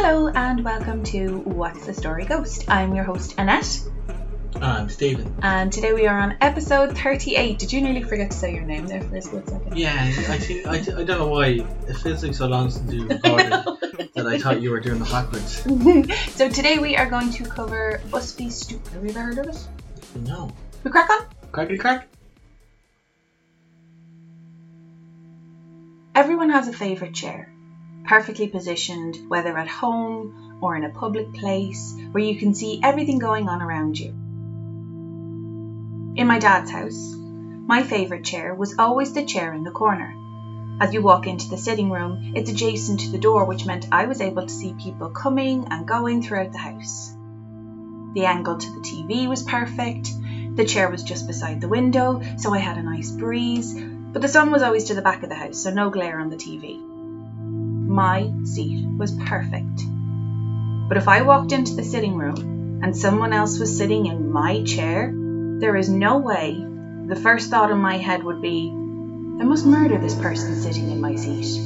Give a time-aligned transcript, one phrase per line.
[0.00, 2.64] Hello and welcome to What's the Story Ghost.
[2.70, 3.80] I'm your host Annette,
[4.62, 5.34] I'm Stephen.
[5.42, 7.58] and today we are on episode 38.
[7.58, 9.76] Did you nearly forget to say your name there for a split second?
[9.76, 9.94] Yeah,
[10.28, 11.46] I, think- I, I don't know why
[11.88, 13.50] it feels like so long since you recorded
[14.14, 15.62] that I thought you were doing it backwards.
[16.34, 18.86] so today we are going to cover Busby Stoop.
[18.88, 19.68] Have you ever heard of it?
[20.14, 20.52] No.
[20.84, 21.26] We crack on?
[21.52, 22.08] Crackety crack?
[26.14, 27.52] Everyone has a favourite chair,
[28.08, 33.18] perfectly positioned, whether at home or in a public place where you can see everything
[33.18, 34.08] going on around you.
[36.16, 40.14] In my dad's house, my favourite chair was always the chair in the corner.
[40.80, 44.06] As you walk into the sitting room, it's adjacent to the door, which meant I
[44.06, 47.14] was able to see people coming and going throughout the house.
[48.14, 50.08] The angle to the TV was perfect,
[50.54, 54.28] the chair was just beside the window, so I had a nice breeze, but the
[54.28, 56.97] sun was always to the back of the house, so no glare on the TV.
[57.88, 59.82] My seat was perfect.
[60.88, 64.62] But if I walked into the sitting room and someone else was sitting in my
[64.62, 66.62] chair, there is no way
[67.06, 71.00] the first thought in my head would be, I must murder this person sitting in
[71.00, 71.58] my seat.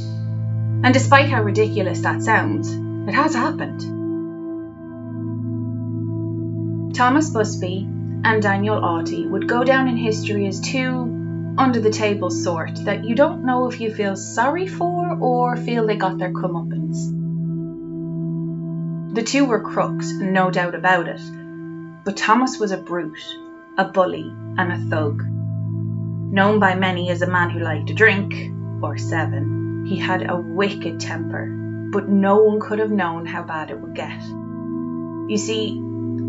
[0.85, 3.81] And despite how ridiculous that sounds, it has happened.
[6.95, 7.89] Thomas Busby
[8.25, 11.22] and Daniel Auty would go down in history as two
[11.59, 15.87] under the table sort that you don't know if you feel sorry for or feel
[15.87, 17.21] they got their comeuppance.
[19.15, 21.21] The two were crooks, no doubt about it,
[22.05, 23.23] but Thomas was a brute,
[23.77, 25.23] a bully, and a thug.
[25.23, 28.35] Known by many as a man who liked to drink,
[28.83, 31.47] or seven, he had a wicked temper,
[31.93, 34.23] but no one could have known how bad it would get.
[34.23, 35.79] You see,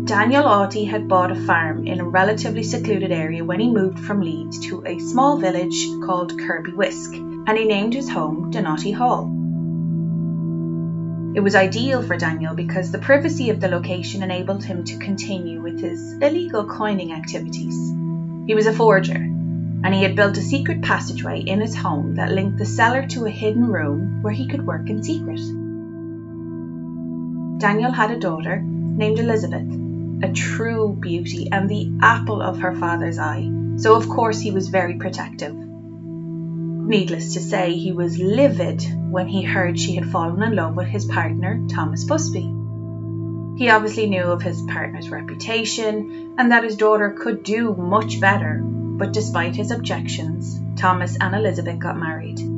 [0.04, 4.20] Daniel Auty had bought a farm in a relatively secluded area when he moved from
[4.20, 7.14] Leeds to a small village called Kirby Wiske,
[7.46, 9.24] and he named his home Danotty Hall.
[11.34, 15.60] It was ideal for Daniel because the privacy of the location enabled him to continue
[15.60, 17.74] with his illegal coining activities.
[18.46, 22.30] He was a forger, and he had built a secret passageway in his home that
[22.30, 25.40] linked the cellar to a hidden room where he could work in secret.
[27.58, 28.64] Daniel had a daughter
[28.96, 29.66] named Elizabeth,
[30.22, 34.68] a true beauty and the apple of her father's eye, so of course he was
[34.68, 35.54] very protective.
[35.54, 40.86] Needless to say, he was livid when he heard she had fallen in love with
[40.86, 42.52] his partner, Thomas Busby.
[43.56, 48.60] He obviously knew of his partner's reputation and that his daughter could do much better,
[48.62, 52.53] but despite his objections, Thomas and Elizabeth got married.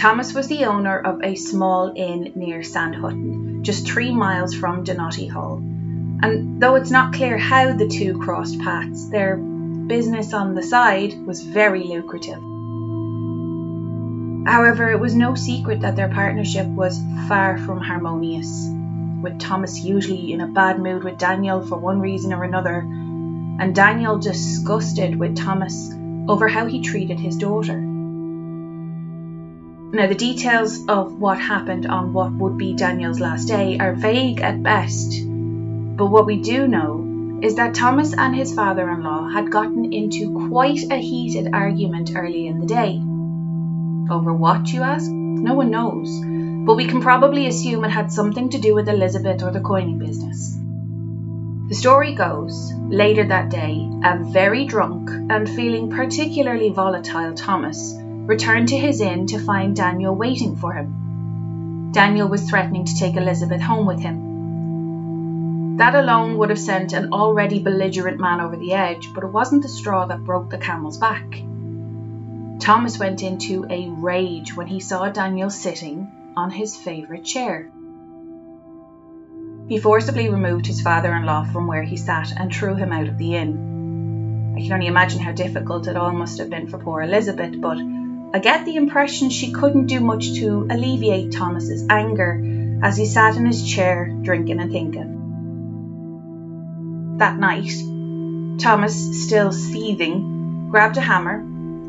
[0.00, 5.30] Thomas was the owner of a small inn near Sandhutton, just three miles from Danotty
[5.30, 5.58] Hall.
[6.22, 11.12] And though it's not clear how the two crossed paths, their business on the side
[11.26, 12.40] was very lucrative.
[14.46, 18.70] However, it was no secret that their partnership was far from harmonious,
[19.20, 23.74] with Thomas usually in a bad mood with Daniel for one reason or another, and
[23.74, 25.92] Daniel disgusted with Thomas
[26.26, 27.89] over how he treated his daughter.
[29.92, 34.40] Now, the details of what happened on what would be Daniel's last day are vague
[34.40, 39.28] at best, but what we do know is that Thomas and his father in law
[39.28, 43.02] had gotten into quite a heated argument early in the day.
[44.14, 45.10] Over what, you ask?
[45.10, 46.20] No one knows,
[46.66, 49.98] but we can probably assume it had something to do with Elizabeth or the coining
[49.98, 50.56] business.
[51.68, 57.99] The story goes, later that day, a very drunk and feeling particularly volatile Thomas
[58.30, 61.90] returned to his inn to find Daniel waiting for him.
[61.90, 65.76] Daniel was threatening to take Elizabeth home with him.
[65.78, 69.62] That alone would have sent an already belligerent man over the edge, but it wasn't
[69.62, 71.42] the straw that broke the camel's back.
[72.60, 77.68] Thomas went into a rage when he saw Daniel sitting on his favourite chair.
[79.66, 83.08] He forcibly removed his father in law from where he sat and threw him out
[83.08, 84.54] of the inn.
[84.56, 87.78] I can only imagine how difficult it all must have been for poor Elizabeth, but
[88.32, 93.36] I get the impression she couldn't do much to alleviate Thomas's anger as he sat
[93.36, 95.16] in his chair drinking and thinking.
[97.18, 97.72] That night,
[98.60, 101.40] Thomas, still seething, grabbed a hammer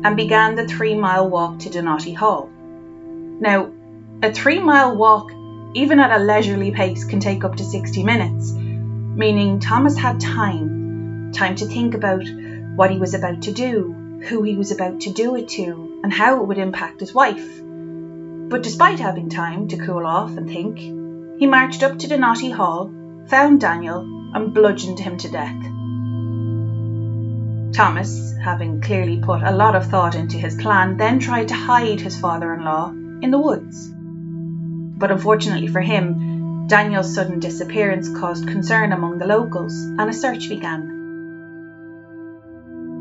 [0.04, 2.50] and began the three mile walk to Danotty Hall.
[3.40, 3.70] Now,
[4.22, 5.30] a three mile walk,
[5.74, 11.30] even at a leisurely pace, can take up to 60 minutes, meaning Thomas had time
[11.32, 12.24] time to think about
[12.74, 16.12] what he was about to do, who he was about to do it to, and
[16.12, 17.60] how it would impact his wife.
[17.62, 20.78] But despite having time to cool off and think,
[21.38, 22.92] he marched up to the Danotty Hall,
[23.28, 24.00] found Daniel,
[24.34, 25.62] and bludgeoned him to death.
[27.74, 32.00] Thomas, having clearly put a lot of thought into his plan, then tried to hide
[32.00, 32.90] his father in law
[33.22, 33.90] in the woods.
[35.02, 40.48] but unfortunately for him, Daniel's sudden disappearance caused concern among the locals and a search
[40.48, 40.91] began.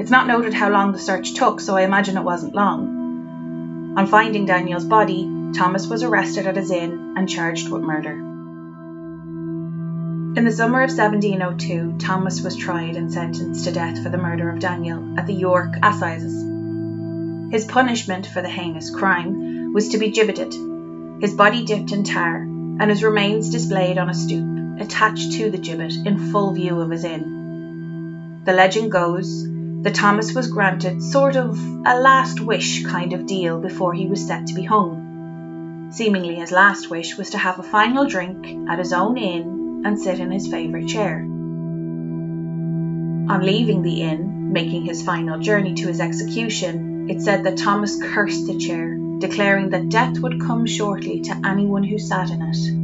[0.01, 3.93] It's not noted how long the search took, so I imagine it wasn't long.
[3.95, 8.13] On finding Daniel's body, Thomas was arrested at his inn and charged with murder.
[10.35, 14.49] In the summer of 1702, Thomas was tried and sentenced to death for the murder
[14.49, 16.33] of Daniel at the York Assizes.
[17.51, 20.51] His punishment for the heinous crime was to be gibbeted,
[21.21, 25.59] his body dipped in tar, and his remains displayed on a stoop attached to the
[25.59, 28.41] gibbet in full view of his inn.
[28.45, 29.47] The legend goes
[29.81, 34.25] that Thomas was granted sort of a last wish kind of deal before he was
[34.25, 35.89] set to be hung.
[35.91, 39.99] Seemingly, his last wish was to have a final drink at his own inn and
[39.99, 41.21] sit in his favourite chair.
[43.29, 48.01] On leaving the inn, making his final journey to his execution, it said that Thomas
[48.01, 52.80] cursed the chair, declaring that death would come shortly to anyone who sat in it.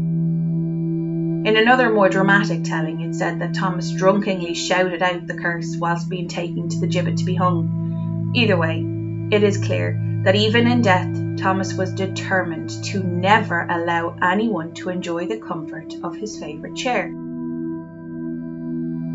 [1.48, 6.10] In another more dramatic telling, it said that Thomas drunkenly shouted out the curse whilst
[6.10, 8.34] being taken to the gibbet to be hung.
[8.36, 8.86] Either way,
[9.32, 11.08] it is clear that even in death,
[11.38, 17.06] Thomas was determined to never allow anyone to enjoy the comfort of his favourite chair.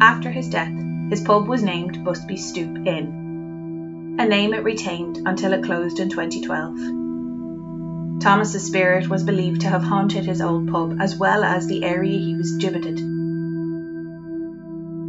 [0.00, 0.73] After his death,
[1.11, 3.19] his pub was named Busby Stoop Inn
[4.19, 7.01] a name it retained until it closed in 2012.
[8.20, 12.19] Thomas's spirit was believed to have haunted his old pub as well as the area
[12.19, 13.00] he was gibbeted.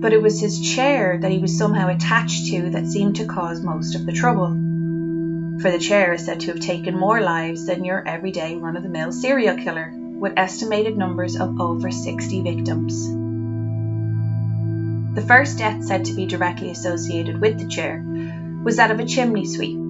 [0.02, 3.62] But it was his chair that he was somehow attached to that seemed to cause
[3.62, 4.50] most of the trouble.
[5.62, 8.84] For the chair is said to have taken more lives than your everyday run of
[8.84, 13.08] the mill serial killer, with estimated numbers of over 60 victims.
[15.16, 18.04] The first death said to be directly associated with the chair
[18.64, 19.82] was that of a chimney sweep.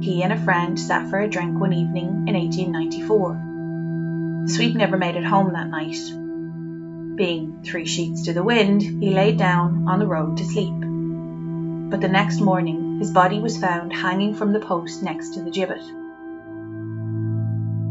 [0.00, 4.44] He and a friend sat for a drink one evening in 1894.
[4.46, 5.96] The sweep never made it home that night.
[7.16, 10.74] Being three sheets to the wind, he lay down on the road to sleep.
[11.90, 15.50] But the next morning, his body was found hanging from the post next to the
[15.50, 15.82] gibbet.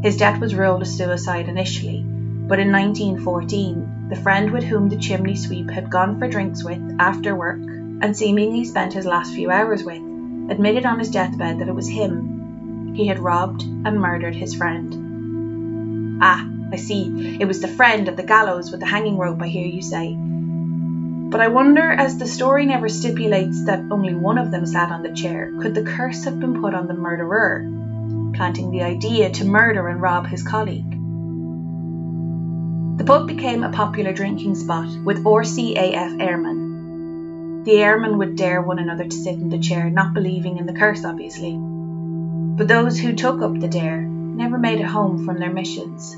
[0.03, 4.97] His death was ruled a suicide initially, but in 1914, the friend with whom the
[4.97, 9.49] chimney sweep had gone for drinks with after work and seemingly spent his last few
[9.49, 10.14] hours with,
[10.49, 12.93] admitted on his deathbed that it was him.
[12.95, 16.19] He had robbed and murdered his friend.
[16.21, 19.47] Ah, I see, it was the friend at the gallows with the hanging rope, I
[19.47, 20.15] hear you say.
[20.15, 25.03] But I wonder, as the story never stipulates that only one of them sat on
[25.03, 27.67] the chair, could the curse have been put on the murderer,
[28.35, 30.91] planting the idea to murder and rob his colleague?
[32.97, 36.64] The pub became a popular drinking spot, with RCAF airmen
[37.65, 40.73] the airmen would dare one another to sit in the chair, not believing in the
[40.73, 41.57] curse, obviously.
[41.57, 46.15] But those who took up the dare never made it home from their missions.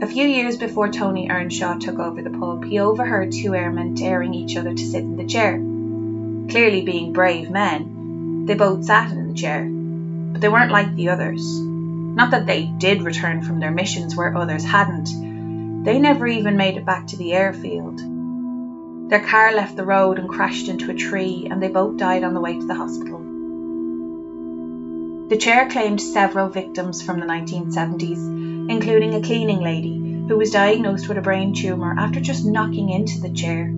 [0.00, 4.32] A few years before Tony Earnshaw took over the pub, he overheard two airmen daring
[4.32, 5.54] each other to sit in the chair.
[6.48, 11.08] Clearly being brave men, they both sat in the chair, but they weren't like the
[11.08, 11.44] others.
[11.60, 16.76] Not that they did return from their missions where others hadn't, they never even made
[16.76, 18.11] it back to the airfield.
[19.08, 22.34] Their car left the road and crashed into a tree, and they both died on
[22.34, 23.18] the way to the hospital.
[25.28, 31.08] The chair claimed several victims from the 1970s, including a cleaning lady who was diagnosed
[31.08, 33.72] with a brain tumour after just knocking into the chair.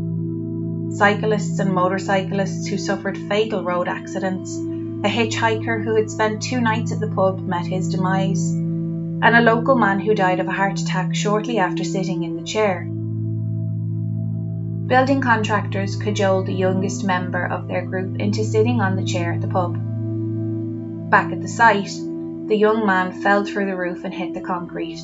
[0.90, 4.56] Cyclists and motorcyclists who suffered fatal road accidents,
[5.04, 9.40] a hitchhiker who had spent two nights at the pub met his demise, and a
[9.40, 12.88] local man who died of a heart attack shortly after sitting in the chair.
[14.86, 19.40] Building contractors cajoled the youngest member of their group into sitting on the chair at
[19.40, 19.78] the pub.
[21.10, 21.90] Back at the site,
[22.48, 25.00] the young man fell through the roof and hit the concrete.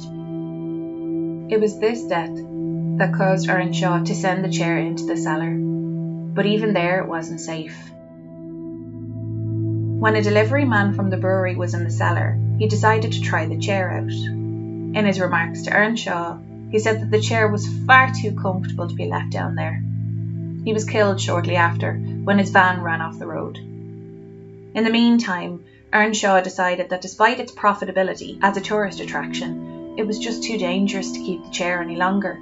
[1.50, 6.44] It was this death that caused Earnshaw to send the chair into the cellar, but
[6.44, 7.90] even there it wasn't safe.
[10.00, 13.46] When a delivery man from the brewery was in the cellar, he decided to try
[13.46, 14.10] the chair out.
[14.10, 16.38] In his remarks to Earnshaw,
[16.70, 19.82] he said that the chair was far too comfortable to be left down there.
[20.64, 23.56] He was killed shortly after when his van ran off the road.
[23.58, 30.18] In the meantime, Earnshaw decided that despite its profitability as a tourist attraction, it was
[30.18, 32.34] just too dangerous to keep the chair any longer.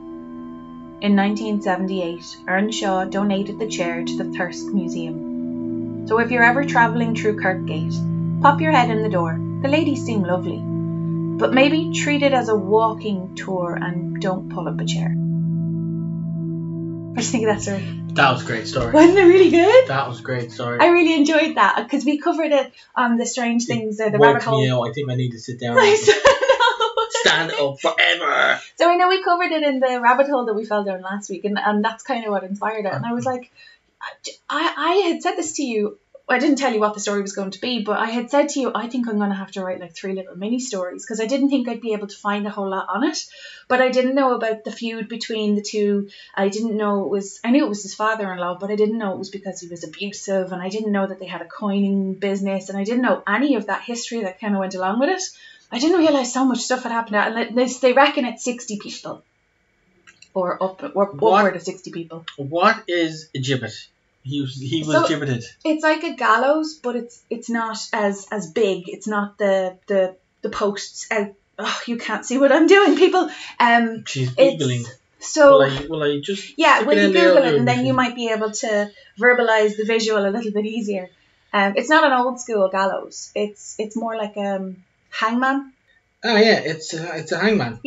[1.00, 6.06] In 1978, Earnshaw donated the chair to the Thirsk Museum.
[6.06, 9.40] So if you're ever travelling through Kirkgate, pop your head in the door.
[9.62, 10.62] The ladies seem lovely
[11.38, 15.14] but maybe treat it as a walking tour and don't pull up a chair.
[17.16, 17.80] I just think that's a
[18.14, 18.92] That was a great story.
[18.92, 19.88] wasn't it really good?
[19.88, 20.78] That was a great story.
[20.80, 24.42] I really enjoyed that because we covered it on the strange things, uh, the rabbit
[24.42, 24.60] hole.
[24.62, 24.82] me out.
[24.82, 25.76] I think I need to sit down.
[25.76, 26.10] Nice.
[27.10, 28.60] Stand up forever.
[28.76, 31.28] So I know we covered it in the rabbit hole that we fell down last
[31.30, 32.92] week, and, and that's kind of what inspired it.
[32.92, 33.50] And I was like,
[34.48, 35.98] I, I had said this to you.
[36.30, 38.50] I didn't tell you what the story was going to be, but I had said
[38.50, 41.02] to you, I think I'm going to have to write like three little mini stories
[41.02, 43.18] because I didn't think I'd be able to find a whole lot on it.
[43.66, 46.10] But I didn't know about the feud between the two.
[46.34, 48.76] I didn't know it was, I knew it was his father in law, but I
[48.76, 51.40] didn't know it was because he was abusive, and I didn't know that they had
[51.40, 54.74] a coining business, and I didn't know any of that history that kind of went
[54.74, 55.22] along with it.
[55.72, 57.16] I didn't realize so much stuff had happened.
[57.16, 59.22] And they, they reckon it's 60 people.
[60.34, 61.38] Or up, or What?
[61.38, 62.24] upward of 60 people.
[62.36, 63.74] What is a gibbet?
[64.28, 65.44] He was he was So- gibbeted.
[65.64, 68.88] It's like a gallows, but it's it's not as as big.
[68.88, 71.32] It's not the the the posts out.
[71.60, 73.28] Oh, you can't see what I'm doing, people.
[73.58, 74.84] Um, She's googling.
[75.18, 76.82] so Will I will I just yeah.
[76.84, 80.30] When you Google it, and then you might be able to verbalize the visual a
[80.36, 81.10] little bit easier.
[81.52, 83.32] Um, it's not an old school gallows.
[83.34, 85.72] It's it's more like um hangman.
[86.22, 87.80] Oh yeah, it's a, it's a hangman.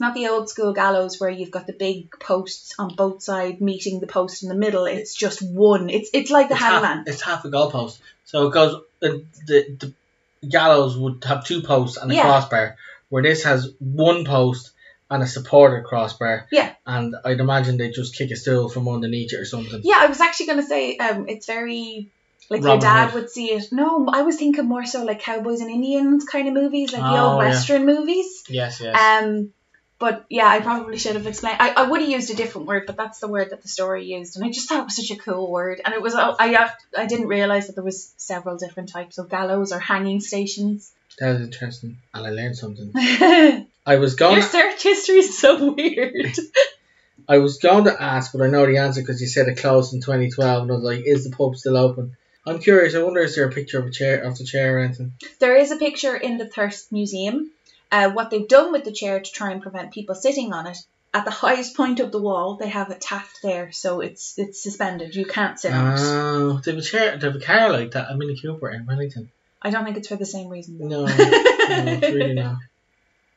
[0.00, 3.60] It's not the old school gallows where you've got the big posts on both sides
[3.60, 4.86] meeting the post in the middle.
[4.86, 5.90] It's just one.
[5.90, 6.96] It's it's like the it's hangman.
[7.00, 7.98] Half, it's half a goalpost.
[8.24, 8.76] So it goes.
[9.02, 9.08] Uh,
[9.46, 12.22] the the gallows would have two posts and a Yeah.
[12.22, 12.76] crossbar,
[13.10, 14.70] where this has one post
[15.10, 16.46] and a supported crossbar.
[16.50, 16.72] Yeah.
[16.86, 19.82] And I'd imagine they just kick a stool from underneath it or something.
[19.84, 22.08] Yeah, I was actually gonna say um, it's very
[22.48, 23.14] like Robin your dad Hood.
[23.24, 23.70] would see it.
[23.70, 27.18] No, I was thinking more so like cowboys and Indians kind of movies, like the
[27.18, 27.48] Oh, old yeah.
[27.50, 28.44] western movies.
[28.48, 28.96] Yes, yes.
[28.96, 29.52] Um,
[30.00, 31.58] but yeah, I probably should have explained.
[31.60, 34.06] I, I would have used a different word, but that's the word that the story
[34.06, 35.82] used, and I just thought it was such a cool word.
[35.84, 36.70] And it was oh, I I,
[37.02, 40.90] I didn't realize that there was several different types of gallows or hanging stations.
[41.18, 42.92] that was interesting, and I learned something.
[43.86, 44.42] I was going.
[44.42, 46.34] search history is so weird.
[47.28, 49.92] I was going to ask, but I know the answer because you said it closed
[49.92, 52.16] in 2012, and I was like, "Is the pub still open?"
[52.46, 52.94] I'm curious.
[52.94, 55.12] I wonder is there a picture of a chair of the chair or anything?
[55.40, 57.50] There is a picture in the Thirsk Museum.
[57.92, 60.78] Uh, what they've done with the chair to try and prevent people sitting on it,
[61.12, 64.62] at the highest point of the wall, they have it tacked there, so it's it's
[64.62, 65.14] suspended.
[65.14, 66.00] You can't sit on it.
[66.00, 67.16] Oh, they have a chair.
[67.16, 68.10] They have a car like that.
[68.10, 69.30] A Mini Cooper in Wellington.
[69.60, 70.78] I don't think it's for the same reason.
[70.78, 70.88] though.
[70.88, 72.58] No, no, it's really not.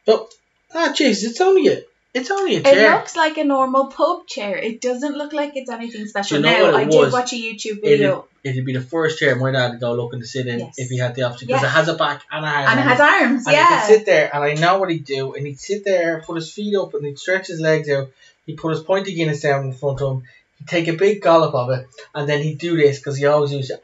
[0.06, 0.28] But
[0.76, 1.82] ah, jeez, it's only a,
[2.14, 2.74] it's only a chair.
[2.74, 2.96] It chair.
[2.96, 4.56] looks like a normal pub chair.
[4.56, 6.38] It doesn't look like it's anything special.
[6.38, 9.20] You know now, what it I did watch a YouTube video, It'd be the first
[9.20, 10.74] chair my dad would go looking to sit in Yes.
[10.78, 11.72] if he had the option because Yes.
[11.72, 12.68] it has a back and a hand.
[12.72, 13.48] and it has arms.
[13.48, 13.80] And he yeah.
[13.80, 15.34] could sit there, and I know what he'd do.
[15.34, 18.10] And he'd sit there, put his feet up, and he'd stretch his legs out.
[18.46, 20.24] He'd put his pointy Guinness down in front of him.
[20.60, 23.54] He'd take a big gollop of it, and then he'd do this because he always
[23.54, 23.82] used it.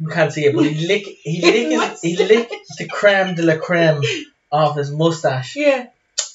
[0.00, 1.42] You can't see it, but he'd lick, he'd
[1.78, 4.00] lick, his, he'd lick the creme de la creme
[4.50, 5.86] off his mustache, yeah.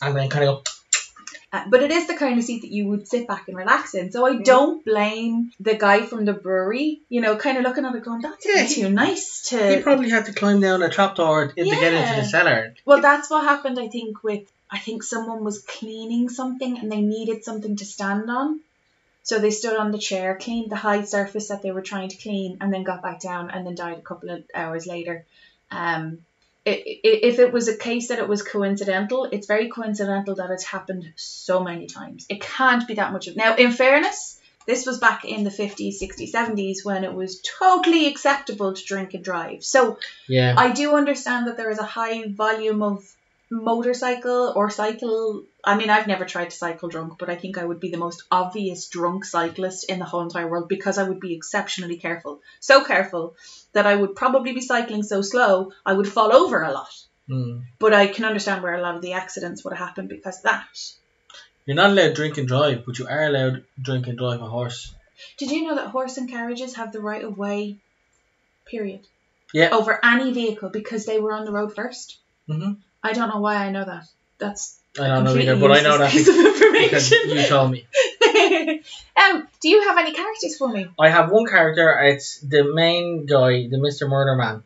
[0.01, 0.72] and then kind of go.
[1.53, 3.93] Uh, but it is the kind of seat that you would sit back and relax
[3.93, 4.12] in.
[4.12, 7.93] So I don't blame the guy from the brewery, you know, kind of looking at
[7.93, 9.75] it going, that's Yeah, too nice to.
[9.75, 12.74] He probably had to climb down a trapdoor in to get into the cellar.
[12.86, 14.51] Well, that's what happened, I think, with.
[14.72, 18.60] I think someone was cleaning something and they needed something to stand on.
[19.22, 22.17] So they stood on the chair, cleaned the high surface that they were trying to
[22.17, 25.24] clean, and then got back down and then died a couple of hours later.
[25.69, 26.25] Um,
[26.65, 31.12] if it was a case that it was coincidental, it's very coincidental that it's happened
[31.15, 32.25] so many times.
[32.29, 33.36] It can't be that much of.
[33.36, 38.08] Now, in fairness, this was back in the 50s, 60s, 70s when it was totally
[38.08, 39.63] acceptable to drink and drive.
[39.63, 40.55] So Yeah.
[40.58, 43.03] I do understand that there is a high volume of
[43.51, 45.43] motorcycle or cycle.
[45.63, 47.98] I mean, I've never tried to cycle drunk, but I think I would be the
[47.98, 52.41] most obvious drunk cyclist in the whole entire world because I would be exceptionally careful.
[52.60, 53.36] So careful
[53.74, 56.89] that I would probably be cycling so slow I would fall over a lot.
[57.27, 57.60] Hmm.
[57.80, 60.68] But I can understand where a lot of the accidents would have happened because that.
[61.65, 64.42] You're not allowed to drink and drive, but you are allowed to drink and drive
[64.42, 64.94] a horse.
[65.38, 67.77] Did you know that horse and carriages have the right of way,
[68.65, 69.01] period,
[69.53, 69.70] Yeah.
[69.72, 72.18] over any vehicle because they were on the road 1st
[72.50, 72.77] Mhm.
[73.01, 74.03] I don't know why I know that.
[74.39, 77.38] That's I don't know either, but I know that useless piece of because information.
[77.44, 77.88] you told me.
[79.17, 80.88] um, do you have any characters for me?
[81.00, 82.00] I have one character.
[82.01, 84.10] It's the main guy, the Mr.
[84.10, 84.63] Murder Man.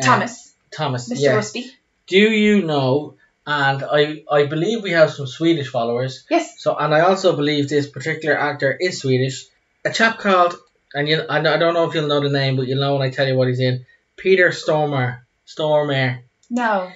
[0.00, 1.08] Uh, Thomas, Thomas.
[1.12, 1.34] Mr.
[1.34, 1.70] Rusty.
[2.06, 3.14] Do you know?
[3.44, 6.24] And I, I believe we have some Swedish followers.
[6.30, 6.60] Yes.
[6.60, 9.46] So, and I also believe this particular actor is Swedish.
[9.84, 10.54] A chap called,
[10.94, 13.02] and you, I, I don't know if you'll know the name, but you'll know when
[13.02, 13.84] I tell you what he's in.
[14.16, 15.26] Peter Stormer.
[15.44, 16.22] Stormer.
[16.50, 16.92] No.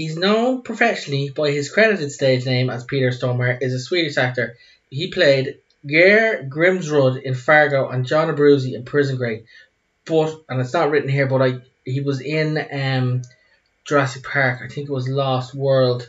[0.00, 4.56] He's known professionally by his credited stage name as Peter Stormare, Is a Swedish actor.
[4.88, 9.44] He played Geir Grimsrud in Fargo and John Abruzzi in Prison Break.
[10.06, 13.20] But and it's not written here, but I he was in um
[13.84, 14.60] Jurassic Park.
[14.64, 16.08] I think it was Lost World.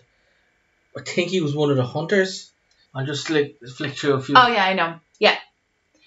[0.98, 2.50] I think he was one of the hunters.
[2.96, 4.36] I'll just flick flick through a few.
[4.38, 4.96] Oh yeah, I know.
[5.20, 5.36] Yeah.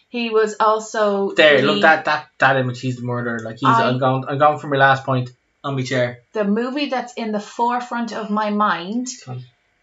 [0.09, 2.81] He was also there, the- look that that that image.
[2.81, 3.41] He's the murderer.
[3.41, 3.69] Like he's.
[3.69, 4.25] I- I'm going.
[4.27, 5.31] I'm going for my last point.
[5.65, 6.19] On my chair.
[6.35, 9.09] The movie that's in the forefront of my mind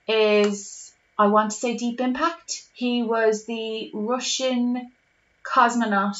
[0.07, 2.53] is I want to say Deep Impact.
[2.73, 4.91] He was the Russian
[5.43, 6.15] cosmonaut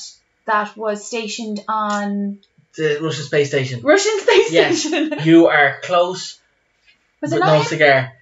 [0.45, 2.39] that was stationed on
[2.75, 3.81] The Russian space station.
[3.81, 4.81] Russian space Yes.
[4.81, 5.11] station.
[5.23, 6.39] You are close,
[7.21, 7.63] was it no him?
[7.63, 8.13] cigar.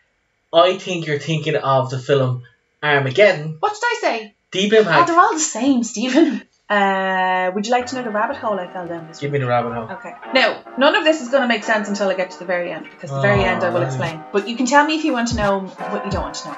[0.51, 2.43] I think you're thinking of the film
[2.83, 3.57] Armageddon.
[3.59, 4.35] What did I say?
[4.51, 5.07] Deep Oh, Impact.
[5.07, 6.41] they're all the same, Stephen.
[6.69, 9.39] Uh, would you like to know the rabbit hole I fell down this Give me
[9.39, 9.89] the rabbit hole.
[9.91, 10.13] Okay.
[10.35, 12.71] Now, none of this is going to make sense until I get to the very
[12.71, 14.23] end, because the very Oh, end I will explain.
[14.31, 16.47] But you can tell me if you want to know what you don't want to
[16.49, 16.57] know.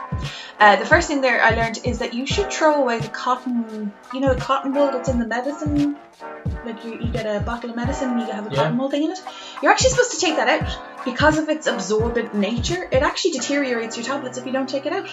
[0.59, 3.93] Uh, the first thing there I learned is that you should throw away the cotton,
[4.13, 5.95] you know, the cotton wool that's in the medicine.
[6.65, 8.63] Like you, you get a bottle of medicine and you have a Yeah.
[8.63, 9.19] cotton wool thing in it.
[9.63, 12.83] You're actually supposed to take that out because of its absorbent nature.
[12.91, 15.07] It actually deteriorates your tablets if you don't take it out.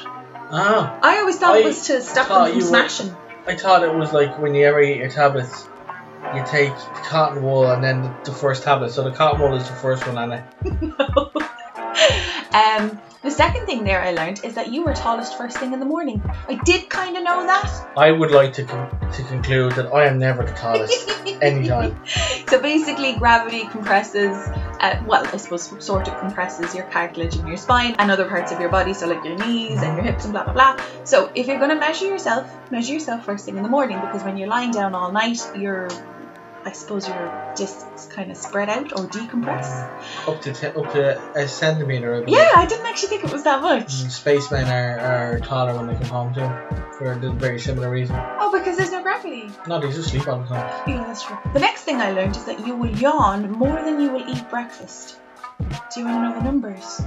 [0.51, 3.17] Ah, I always thought I it was to stop them from you were- smashing.
[3.49, 5.67] I thought it was like when you ever eat your tablets,
[6.35, 8.91] you take the cotton wool and then the, the first tablet.
[8.93, 10.47] So the cotton wool is the first one, Anna.
[10.81, 11.33] No.
[12.51, 15.81] Um, the second thing there I learned is that you were tallest first thing in
[15.81, 16.23] the morning.
[16.49, 17.89] I did kind of know that.
[17.97, 21.11] I would like to con- to conclude that I am never the tallest
[21.43, 22.01] anytime.
[22.49, 24.37] So basically, gravity compresses,
[24.81, 28.53] uh, well, I suppose sort of compresses your cartilage in your spine and other parts
[28.53, 30.85] of your body, so like your knees and your hips and blah blah blah.
[31.05, 34.23] So if you're going to measure yourself, measure yourself first thing in the morning because
[34.23, 35.89] when you're lying down all night, you're
[36.65, 40.29] I suppose your discs kind of spread out or decompress.
[40.29, 42.17] Up to te- up to a centimeter.
[42.17, 42.25] I.
[42.31, 43.87] Yeah, I didn't actually think it was that much.
[43.87, 46.49] Mm, Spacemen are, are taller when they come home too,
[46.99, 48.17] for a very similar reason.
[48.51, 49.51] Oh, because there's no gravity.
[49.67, 50.89] No, they just sleep all the time.
[50.89, 51.37] Yeah, that's true.
[51.53, 54.49] The next thing I learned is that you will yawn more than you will eat
[54.49, 55.19] breakfast.
[55.93, 57.03] Do you want to know the numbers?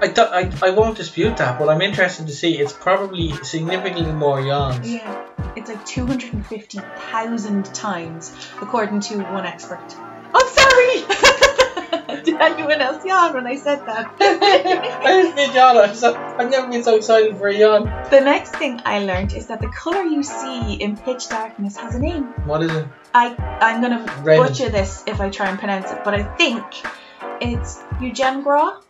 [0.00, 2.56] I, do- I, I won't dispute that, but I'm interested to see.
[2.56, 4.88] It's probably significantly more yawns.
[4.88, 8.32] Yeah, it's like 250,000 times,
[8.62, 9.84] according to one expert.
[10.32, 11.04] I'm sorry!
[12.34, 14.10] Did anyone else yawn when I said that?
[14.20, 15.76] I just been yawn.
[15.76, 17.84] I'm so, I've never been so excited for a yawn.
[18.10, 21.94] the next thing I learned is that the colour you see in pitch darkness has
[21.94, 22.24] a name.
[22.44, 22.86] What is it?
[23.14, 24.46] I, I'm gonna Raven.
[24.48, 26.64] butcher this if I try and pronounce it, but I think
[27.40, 28.80] it's Eugen Gras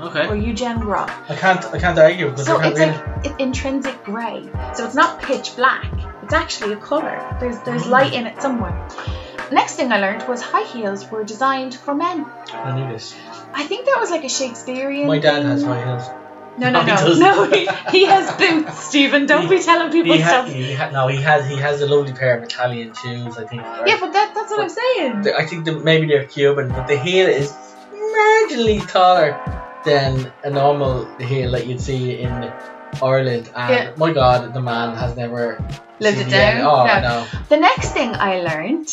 [0.00, 0.26] Okay.
[0.26, 0.34] or.
[0.34, 1.08] Eugen Gras.
[1.28, 4.50] I can't I can't argue because So I can't it's read like it, intrinsic grey.
[4.74, 5.86] So it's not pitch black.
[6.24, 7.36] It's actually a colour.
[7.38, 7.90] There's there's Mm.
[7.90, 8.88] light in it somewhere.
[9.52, 12.26] Next thing I learned was high heels were designed for men.
[12.52, 13.14] I knew this.
[13.54, 15.06] I think that was like a Shakespearean.
[15.06, 15.46] My dad thing.
[15.46, 16.08] has high heels.
[16.58, 17.20] No, no, No, he no, doesn't.
[17.20, 17.44] no.
[17.50, 17.66] He,
[17.98, 19.26] he has boots, Stephen.
[19.26, 20.48] Don't be telling people He, ha- stuff.
[20.52, 23.36] he ha- no, he has he has a lovely pair of Italian shoes.
[23.38, 23.62] I think.
[23.62, 23.86] right?
[23.88, 25.22] Yeah, but that, that's what I'm saying.
[25.22, 27.52] The- I think that maybe they're Cuban, but the heel is
[28.16, 29.38] marginally taller
[29.84, 32.52] than a normal heel that you'd see in
[33.02, 33.50] Ireland.
[33.56, 33.92] And Yeah.
[33.96, 35.58] my God, the man has never
[36.02, 36.60] Lived it down?
[36.66, 37.00] Oh No.
[37.00, 37.26] no.
[37.48, 38.88] The next thing I learned,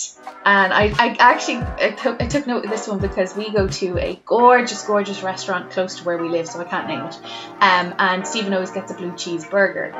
[0.45, 3.67] and I, I actually I took, I took note of this one because we go
[3.67, 7.15] to a gorgeous, gorgeous restaurant close to where we live, so I can't name it.
[7.61, 9.91] Um, and Stephen always gets a blue cheese burger,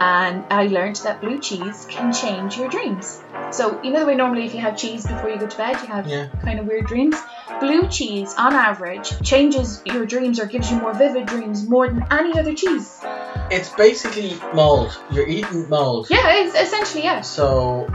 [0.00, 3.20] and I learned that blue cheese can change your dreams.
[3.50, 5.76] So you know the way normally if you have cheese before you go to bed,
[5.82, 6.26] you have Yeah.
[6.44, 7.16] kind of weird dreams.
[7.60, 12.04] Blue cheese, on average, changes your dreams or gives you more vivid dreams more than
[12.10, 13.00] any other cheese.
[13.50, 14.98] It's basically mold.
[15.10, 16.08] You're eating mold.
[16.10, 17.28] Yeah, it's essentially yes.
[17.28, 17.86] So,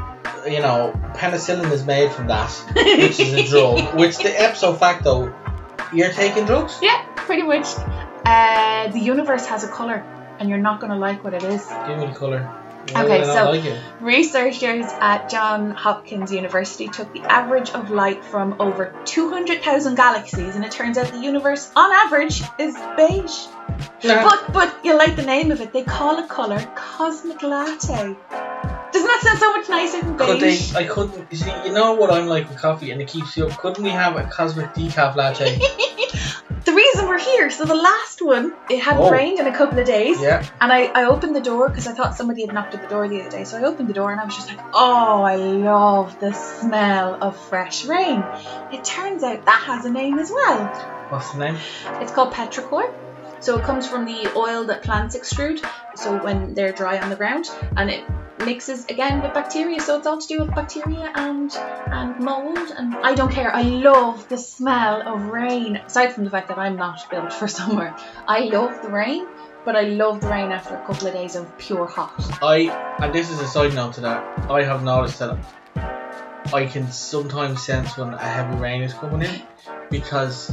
[0.47, 3.95] you know, penicillin is made from that, which is a drug.
[3.95, 5.33] which the ipso facto,
[5.93, 6.79] you're taking drugs.
[6.81, 7.67] Yeah, pretty much.
[8.25, 10.03] Uh, the universe has a color,
[10.39, 11.65] and you're not gonna like what it is.
[11.87, 12.49] Give me the colour.
[12.89, 13.63] Okay, so- like.
[14.01, 20.65] Researchers at John Hopkins University took the average of light from over 200,000 galaxies, and
[20.65, 23.47] it turns out the universe, on average, is beige.
[24.03, 24.23] Nah.
[24.29, 25.71] But but you like the name of it?
[25.73, 28.15] They call a color cosmic latte.
[28.93, 30.51] Doesn't that sound so much nicer than Could they?
[30.51, 30.75] beige?
[30.75, 31.31] I couldn't.
[31.31, 33.57] You see, you know what I'm like with coffee, and it keeps you up.
[33.57, 35.57] Couldn't we have a cosmic decaf latte?
[36.65, 39.09] the reason we're here, so the last one, it hadn't Oh.
[39.09, 40.21] rained in a couple of days.
[40.21, 40.45] yeah.
[40.61, 43.07] And I, I opened the door because I thought somebody had knocked at the door
[43.07, 43.45] the other day.
[43.45, 47.17] So I opened the door and I was just like, oh, I love the smell
[47.23, 48.23] of fresh rain.
[48.71, 50.67] It turns out that has a name as well.
[51.09, 51.57] What's the name?
[52.01, 52.93] It's called petrichor.
[53.43, 55.61] So it comes from the oil that plants extrude,
[55.97, 58.05] so when they're dry on the ground, and it
[58.45, 59.81] mixes again with bacteria.
[59.81, 61.53] So it's all to do with bacteria and
[61.87, 62.57] and mold.
[62.77, 63.53] And I don't care.
[63.53, 65.75] I love the smell of rain.
[65.75, 67.93] Aside from the fact that I'm not built for summer,
[68.29, 69.27] I love the rain.
[69.65, 72.13] But I love the rain after a couple of days of pure hot.
[72.41, 72.69] I
[73.01, 74.49] and this is a side note to that.
[74.49, 75.37] I have noticed that
[76.51, 79.41] I can sometimes sense when a heavy rain is coming in
[79.89, 80.47] because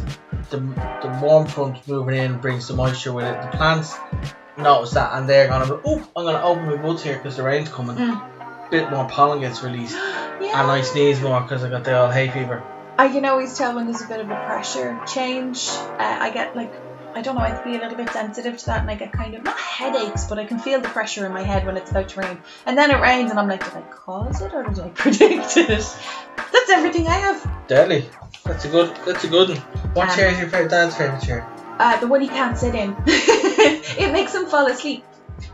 [0.51, 3.43] the the warm front moving in brings the moisture with it.
[3.43, 3.97] The plants
[4.57, 7.43] notice that and they're gonna go, oh, I'm gonna open my buds here because the
[7.43, 7.97] rain's coming.
[7.97, 8.71] Mm.
[8.71, 9.95] Bit more pollen gets released
[10.41, 10.63] Yeah.
[10.63, 12.63] and I sneeze more because I got the old hay fever.
[12.97, 15.67] I can always tell when there's a bit of a pressure change.
[15.69, 16.73] Uh, I get like
[17.15, 19.35] I don't know, I be a little bit sensitive to that and I get kind
[19.35, 22.09] of not headaches, but I can feel the pressure in my head when it's about
[22.11, 22.41] to rain.
[22.67, 25.57] And then it rains and I'm like, did I cause it or did I predict
[25.57, 25.69] it?
[25.69, 27.67] That's everything I have.
[27.69, 28.09] Deadly.
[28.45, 28.97] That's a good.
[29.07, 29.59] That's a good one.
[29.95, 31.47] What Um, chair is your dad's favorite chair?
[31.79, 32.95] Uh, the one he can't sit in.
[33.07, 35.05] it makes him fall asleep.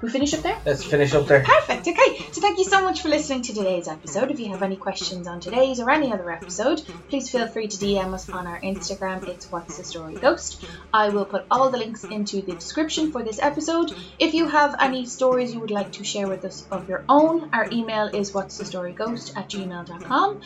[0.03, 0.59] We finish up there?
[0.65, 1.43] Let's finish up there.
[1.43, 1.89] Perfect.
[1.89, 2.19] Okay.
[2.33, 4.31] So thank you so much for listening to today's episode.
[4.31, 7.77] If you have any questions on today's or any other episode, please feel free to
[7.77, 9.27] DM us on our Instagram.
[9.29, 10.65] It's What's the Story Ghost.
[10.93, 13.93] I will put all the links into the description for this episode.
[14.19, 17.51] If you have any stories you would like to share with us of your own,
[17.53, 20.41] our email is what's the story ghost at gmail.com.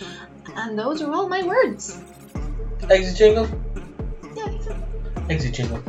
[0.55, 2.01] And those are all my words.
[2.89, 3.49] Exit jingle.
[4.37, 4.77] Yeah, I think so.
[5.29, 5.83] Exit jingle.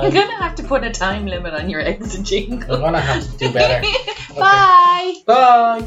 [0.00, 2.74] I'm gonna have to put a time limit on your exit jingle.
[2.74, 3.80] I'm gonna have to do better.
[4.38, 5.14] Bye.
[5.26, 5.86] Bye.